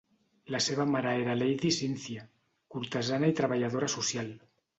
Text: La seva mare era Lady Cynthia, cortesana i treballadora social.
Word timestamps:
La 0.53 0.61
seva 0.67 0.87
mare 0.93 1.11
era 1.25 1.35
Lady 1.41 1.71
Cynthia, 1.75 2.25
cortesana 2.77 3.31
i 3.35 3.37
treballadora 3.43 3.93
social. 3.99 4.35